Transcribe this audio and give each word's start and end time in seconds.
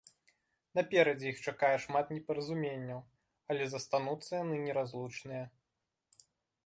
Наперадзе 0.77 1.27
іх 1.31 1.37
чакае 1.51 1.75
шмат 1.83 2.05
непаразуменняў, 2.15 2.99
але 3.55 3.63
застануцца 3.75 4.31
яны 4.43 4.55
неразлучныя. 4.67 5.43